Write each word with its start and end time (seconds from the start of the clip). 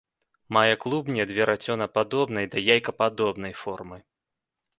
Мае 0.55 0.73
клубні 0.85 1.21
ад 1.25 1.33
верацёнападобнай 1.39 2.45
да 2.57 2.65
яйкападобнай 2.77 3.53
формы. 3.61 3.97